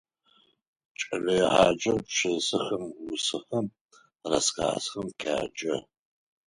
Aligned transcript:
Кӏэлэегъаджэр 0.99 1.99
пшысэхэм, 2.07 2.85
усэхэм, 3.13 3.65
рассказхэм 4.29 5.07
къяджэ. 5.21 5.75